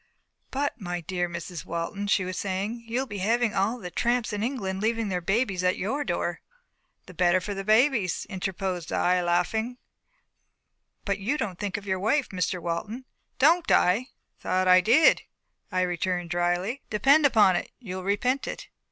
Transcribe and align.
"But, 0.49 0.81
my 0.81 1.01
dear 1.01 1.29
Mrs. 1.29 1.63
Walton," 1.63 2.07
she 2.07 2.25
was 2.25 2.35
saying, 2.35 2.85
"you'll 2.87 3.05
be 3.05 3.19
having 3.19 3.53
all 3.53 3.77
the 3.77 3.91
tramps 3.91 4.33
in 4.33 4.41
England 4.41 4.81
leaving 4.81 5.09
their 5.09 5.21
babies 5.21 5.63
at 5.63 5.77
your 5.77 6.03
door." 6.03 6.41
"The 7.05 7.13
better 7.13 7.39
for 7.39 7.53
the 7.53 7.63
babies," 7.63 8.25
interposed 8.27 8.91
I, 8.91 9.21
laughing. 9.21 9.77
"But 11.05 11.19
you 11.19 11.37
don't 11.37 11.59
think 11.59 11.77
of 11.77 11.85
your 11.85 11.99
wife, 11.99 12.29
Mr. 12.29 12.59
Walton." 12.59 13.05
"Don't 13.37 13.69
I? 13.69 13.83
I 13.91 14.07
thought 14.39 14.67
I 14.67 14.81
did," 14.81 15.21
I 15.71 15.81
returned 15.81 16.31
dryly. 16.31 16.81
"Depend 16.89 17.27
upon 17.27 17.55
it, 17.55 17.69
you'll 17.79 18.03
repent 18.03 18.47
it." 18.47 18.69